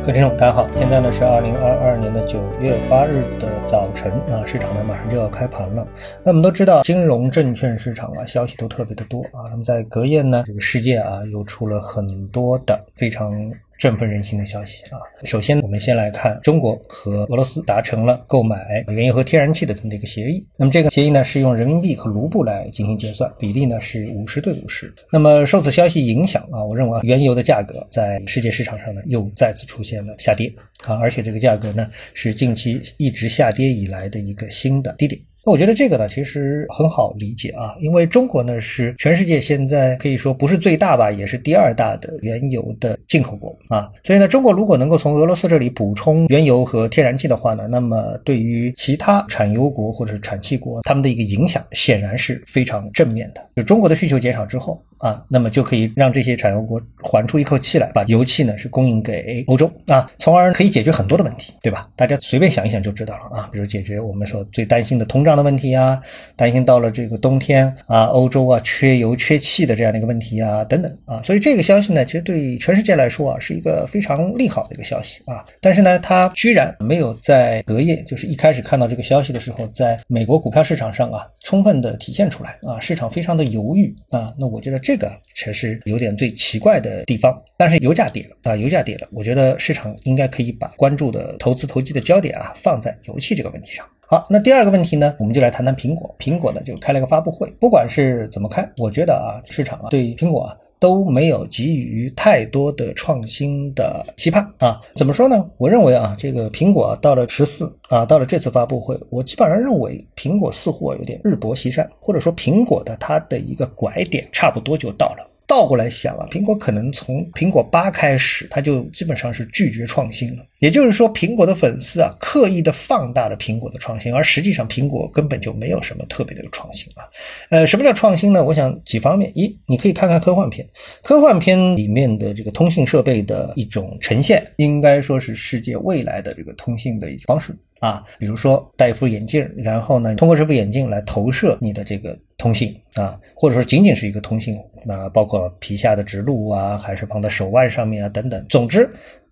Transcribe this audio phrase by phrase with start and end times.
[0.00, 5.86] 各位听众，大家好，现在呢是二零二二年的九月八日的早晨啊，市场呢马上就要开盘了。
[6.24, 9.44] 那我们都知道，金融证券市场啊，消息都特别的多啊。
[9.50, 13.32] 那么在隔夜呢，这个世界啊又出了很多的非常。
[13.78, 14.98] 振奋人心的消息啊！
[15.22, 20.44] 首先，我们先来看中国和俄罗斯达成了购买原油和天然气的这么一个协议。
[20.56, 24.92] 那么这个协议呢，是用人民币和卢布来进行结算，比例呢是五十对五十。
[25.12, 30.52] 那么受此消息影响啊，我认为原油的价格在世界市场上呢又再次出现了下跌
[30.84, 35.20] 啊，而且这个价格呢是近期一直下跌以来的一个新的低点。
[35.44, 53.48] 那我觉得这个呢，其实很好理解啊，因为中国呢是全世界现在可以说不是最大吧，也是第二大的原油的进口国啊，所以呢，中国如果能够从俄罗斯这里补充原油和天然气的话呢，那么对于其他产油国或者是产气国，他们的一个影响显然是非常正面的。
[53.54, 61.88] 就中国的需求减少之后啊，那么就可以让这些产油国缓出一口气来，把油气呢是供应给欧洲啊，从而可以解决很多的问题，对吧？
[61.94, 65.27] 大家随便想一想就知道了啊，比如解决我们说最担心的通胀。
[65.28, 66.00] 这样的问题啊，
[66.36, 75.44] 担心到了这个冬天啊，欧洲啊缺油缺气的这样的一个问题啊，等等啊，所以这个消息呢，其实对全世界来说啊，是一个非常利好的一个消息啊。
[75.60, 84.32] 但是呢，它居然没有在隔夜，就是一开始看到这个消息的时候，在美国股票市场上啊，充分的体现出来啊，市场非常的犹豫啊。
[84.38, 87.34] 那我觉得这个才是有点最奇怪的地方。
[87.56, 93.86] 但是油价跌了啊，油价跌了，我觉得市场应该可以把关注的投资投机的焦点啊，放在油气这个问题上。
[94.10, 96.14] 好，那第二个问题呢，我们就来谈谈苹果。
[96.18, 104.80] 苹果呢就开了个发布会，不管是怎么开，我觉得啊，市场啊对苹果啊都没有给予太多的创新的期盼啊。
[104.94, 105.46] 怎么说呢？
[105.58, 115.27] 我认为啊，这个苹果到了十四啊，到了这次发布会，我基本上认为苹果似乎有点日薄西山，或者说苹果的它的一个拐点差不多就到了。
[115.58, 120.46] 倒过来想啊，苹果可能从苹果八开始，它就基本上是拒绝创新了。
[120.58, 127.04] 也就是说，苹果的粉丝啊，刻意的放大了苹果的创新，而实际上苹果根本就没有什么特别的创新啊。
[127.50, 128.44] 呃，什么叫创新呢？
[128.44, 130.66] 我想几方面：一，你可以看看科幻片，
[131.02, 137.56] 科幻片里面的这个通信设备的一种呈现，应该说是世界未来的这个通信的一种方式。
[137.80, 148.90] 啊，比如说戴一副眼镜，然后呢，通过这副眼镜来投射你的这个通信啊，或者说仅仅是一个通信，那包括皮下的植入啊，还是放在手腕上面啊等等，总之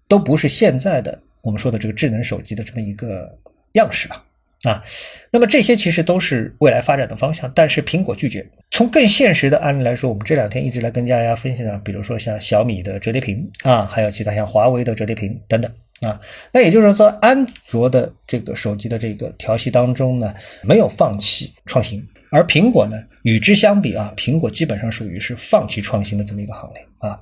[0.08, 3.38] 都不是现在的我们说的这个智能手机的这么一个
[3.72, 4.24] 样式吧？
[4.64, 4.82] 啊，
[5.30, 8.44] 那么这些其实都是未来发展的方向，但是苹果拒绝。
[8.70, 15.70] 从更现实的案例来说，我们这两天一直来跟大家分享，比如说像小米的折叠屏啊，还有其他像华为的折叠屏等等。
[16.00, 16.20] 啊，
[16.52, 27.18] 那也就是说，安卓的这个手机的这个调系当中呢，没有放弃创新，而苹果呢，与之相比啊，苹果基本上属于是放弃创新的这么一个行列啊。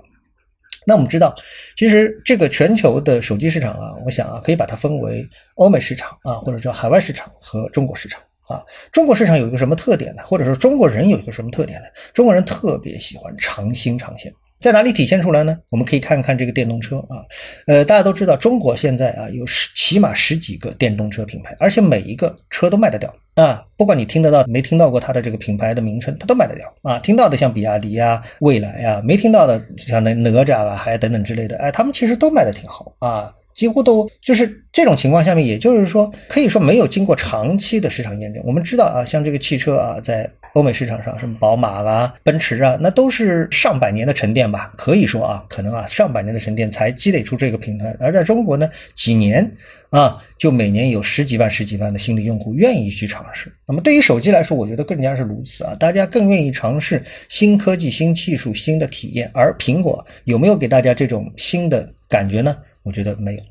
[0.87, 1.35] 那我们知道，
[1.77, 8.63] 其实这个全球的手机市场啊，我想啊，可以把它分为欧美市场啊，或者叫海外市场和中国市场啊。
[8.93, 10.23] 中国市场有一个什么特点呢？
[10.25, 11.87] 或者说中国人有一个什么特点呢？
[12.13, 14.33] 中国人特别喜欢长新长线。
[14.65, 15.55] 在哪里体现出来呢？
[15.71, 17.21] 我们可以看看这个电动车啊，
[17.67, 26.99] 呃，大家都知道，中国现在啊有十起码十几个电动车品牌，而且每一个车都卖得掉啊，不管你听得到没听到过它的这个品牌的名称，它都卖得掉啊。
[27.01, 38.43] 听到的像比亚迪呀、蔚来呀，没听到的像那哪吒啊，还等等之类的，哎，他们其实都卖得挺好啊，几乎都就是这种情况下面，也就是说，可以说没有经过长期的市场验证。
[38.45, 44.73] 我们知道啊，像这个汽车啊，在欧美市场上，什么宝马啊、奔驰啊，那都是上百年的沉淀吧？
[44.77, 47.97] 可以说啊，可能啊，上百年的沉淀才积累出这个品牌。
[47.99, 49.49] 而在中国呢，几年
[49.91, 53.53] 啊，就每年有十几万、十几万的新的用户愿意去尝试。
[53.67, 59.29] 那么对于手机来说，我觉得更加是如此啊，大家更愿意尝试新科技、新技术、新的体验。
[59.33, 62.57] 而苹果有没有给大家这种新的感觉呢？
[62.85, 63.43] 我觉得没有。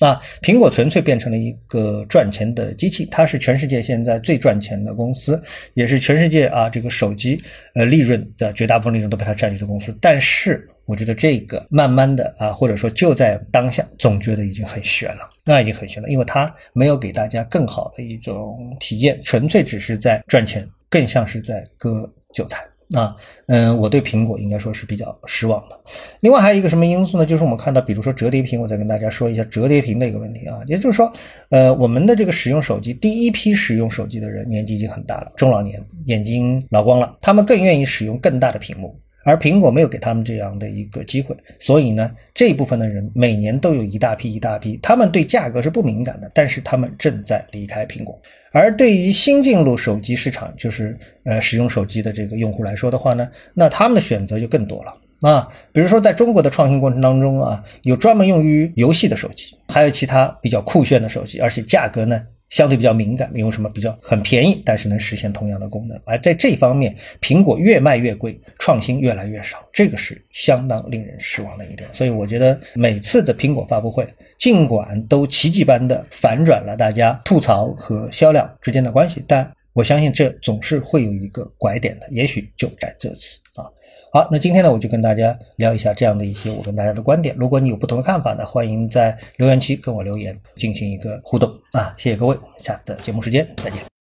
[0.00, 5.40] 啊，苹果纯粹变成了一个赚钱的机器，它是全世界现在最赚钱的公司，
[5.74, 7.40] 也是全世界啊这个手机
[7.74, 9.96] 呃利润的绝大部分利润都被它占据的公司。
[10.00, 22.64] 但是我觉得这个慢慢的啊，或者说就在当下，总觉得已经很悬了，那已经很悬了，因为它没有给大家更好的一种体验，纯粹只是在赚钱，更像是在割韭菜。
[22.94, 23.16] 啊，
[23.46, 25.80] 嗯，我对苹果应该说是比较失望的。
[26.20, 27.24] 另外还有一个什么因素呢？
[27.24, 30.58] 就是我们看到，比如说折叠屏，我再跟大家说一下折叠屏的一个问题啊。
[30.66, 31.10] 也就是说，
[31.48, 48.16] 呃，我们的这个使用手机，第一批使用手机的人年纪已经很大了，中老年，眼睛老光了，他们更愿意使用更大的屏幕，而苹果没有给他们这样的一个机会，所以呢，这一部分的人每年都有一大批一大批，他们对价格是不敏感的，但是他们正在离开苹果。
[48.52, 54.94] 而对于新进入手机市场，就是呃使用手机的这个用户来说的话呢，那他们的选择就更多了
[55.28, 62.22] 啊，比如说在中国的创新过程当中啊，有专门用于游戏的手机，还有其他比较酷炫的手机，而且价格呢
[62.54, 65.98] 相对比较敏感，没有什么比较很便宜，但是能实现同样的功能。
[66.04, 71.88] 而在这方面，苹果越卖越贵，创新越来越少，这个是相当令人失望的一点。
[71.92, 74.06] 所以我觉得每次的苹果发布会，
[74.38, 83.66] 尽管都奇迹般的反转了大家吐槽和销量之间的关系，但我相信这总是会有一个拐点的，也许就在这次啊。
[84.12, 87.34] 好，那今天呢，我就跟大家聊一下这样的一些我跟大家的观点。
[87.36, 91.92] 如果你有不同的看法呢，欢迎在留言区跟我留言，进行一个互动啊！
[91.98, 93.93] 谢谢各位，下次的节目时间再见。